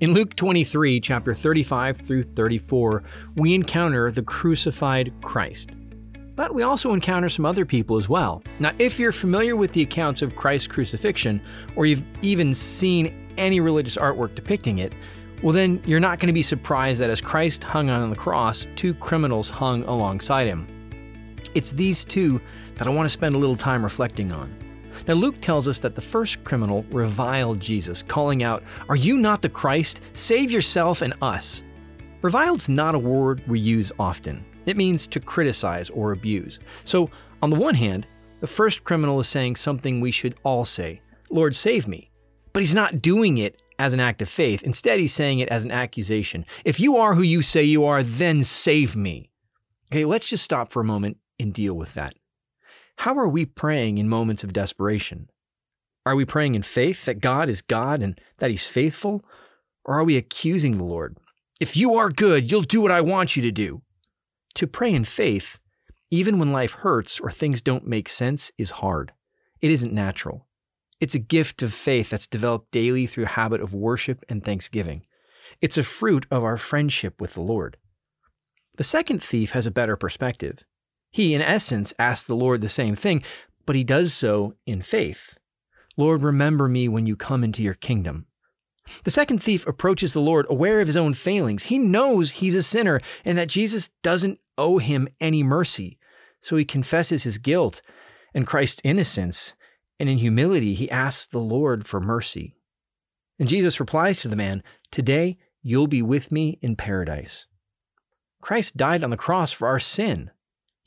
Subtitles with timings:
[0.00, 3.02] In Luke 23, chapter 35 through 34,
[3.34, 5.70] we encounter the crucified Christ.
[6.36, 8.44] But we also encounter some other people as well.
[8.60, 11.42] Now, if you're familiar with the accounts of Christ's crucifixion,
[11.74, 14.92] or you've even seen any religious artwork depicting it,
[15.42, 18.68] well, then you're not going to be surprised that as Christ hung on the cross,
[18.76, 20.68] two criminals hung alongside him.
[21.56, 22.40] It's these two
[22.74, 24.67] that I want to spend a little time reflecting on.
[25.08, 29.40] Now, Luke tells us that the first criminal reviled Jesus, calling out, Are you not
[29.40, 30.02] the Christ?
[30.12, 31.62] Save yourself and us.
[32.20, 34.44] Reviled's not a word we use often.
[34.66, 36.58] It means to criticize or abuse.
[36.84, 37.10] So,
[37.42, 38.06] on the one hand,
[38.40, 42.10] the first criminal is saying something we should all say Lord, save me.
[42.52, 44.62] But he's not doing it as an act of faith.
[44.62, 46.44] Instead, he's saying it as an accusation.
[46.64, 49.30] If you are who you say you are, then save me.
[49.90, 52.14] Okay, let's just stop for a moment and deal with that.
[53.02, 55.30] How are we praying in moments of desperation?
[56.04, 59.24] Are we praying in faith that God is God and that He's faithful?
[59.84, 61.16] Or are we accusing the Lord?
[61.60, 63.82] If you are good, you'll do what I want you to do.
[64.54, 65.60] To pray in faith,
[66.10, 69.12] even when life hurts or things don't make sense, is hard.
[69.60, 70.48] It isn't natural.
[71.00, 75.06] It's a gift of faith that's developed daily through habit of worship and thanksgiving.
[75.62, 77.76] It's a fruit of our friendship with the Lord.
[78.76, 80.64] The second thief has a better perspective.
[81.10, 83.22] He, in essence, asks the Lord the same thing,
[83.66, 85.38] but he does so in faith.
[85.96, 88.26] Lord, remember me when you come into your kingdom.
[89.04, 91.64] The second thief approaches the Lord aware of his own failings.
[91.64, 95.98] He knows he's a sinner and that Jesus doesn't owe him any mercy.
[96.40, 97.82] So he confesses his guilt
[98.34, 99.54] and Christ's innocence,
[99.98, 102.54] and in humility, he asks the Lord for mercy.
[103.38, 107.46] And Jesus replies to the man, Today you'll be with me in paradise.
[108.40, 110.30] Christ died on the cross for our sin.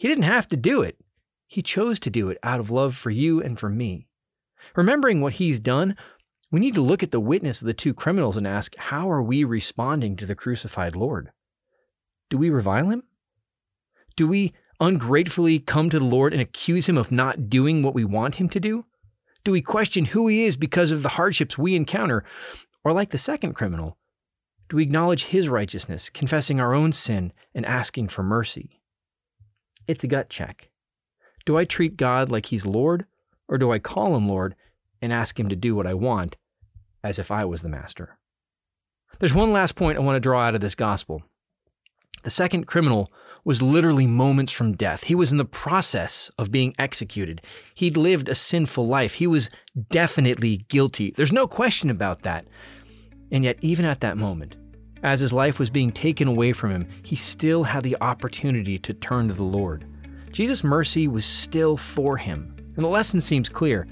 [0.02, 0.98] He didn't have to do it.
[1.46, 4.08] He chose to do it out of love for you and for me.
[4.76, 5.96] Remembering what he's done,
[6.50, 9.22] we need to look at the witness of the two criminals and ask, how are
[9.22, 11.30] we responding to the crucified Lord?
[12.32, 13.04] Do we revile him?
[14.16, 18.04] Do we ungratefully come to the Lord and accuse him of not doing what we
[18.04, 18.86] want him to do?
[19.44, 22.24] Do we question who he is because of the hardships we encounter?
[22.84, 24.00] Or, like the second criminal,
[24.68, 28.81] do we acknowledge his righteousness, confessing our own sin and asking for mercy?
[29.92, 30.70] It's a gut check.
[31.46, 33.08] Do I treat God like he's Lord,
[33.50, 34.56] or do I call him Lord
[35.02, 36.38] and ask him to do what I want
[37.04, 38.18] as if I was the master?
[39.20, 41.24] There's one last point I want to draw out of this gospel.
[42.24, 43.12] The second criminal
[43.44, 45.04] was literally moments from death.
[45.04, 47.42] He was in the process of being executed.
[47.76, 49.16] He'd lived a sinful life.
[49.16, 49.50] He was
[49.90, 51.12] definitely guilty.
[51.18, 52.46] There's no question about that.
[53.30, 54.56] And yet, even at that moment,
[55.04, 58.94] as his life was being taken away from him, he still had the opportunity to
[58.94, 59.86] turn to the Lord.
[60.32, 62.56] Jesus' mercy was still for him.
[62.76, 63.88] And the lesson seems clear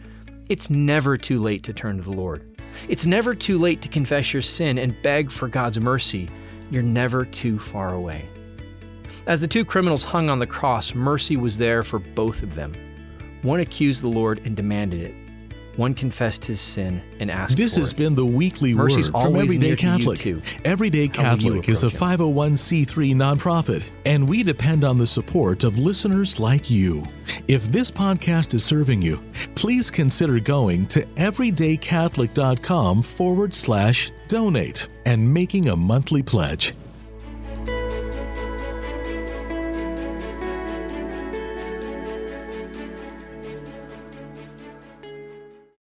[0.50, 2.46] it's never too late to turn to the Lord.
[2.88, 6.30] It's never too late to confess your sin and beg for God's mercy.
[6.72, 8.30] You're never too far away.
[9.28, 12.74] As the two criminals hung on the cross, mercy was there for both of them.
[13.42, 15.16] One accused the Lord and demanded it,
[15.76, 17.98] one confessed his sin and asked This has it.
[17.98, 20.66] been the weekly Mercy's word from Everyday near to Catholic.
[20.66, 26.70] Everyday Catholic is a 501c3 nonprofit, and we depend on the support of listeners like
[26.70, 27.06] you.
[27.48, 29.22] If this podcast is serving you,
[29.56, 36.74] please consider going to everydaycatholic.com forward slash donate and making a monthly pledge.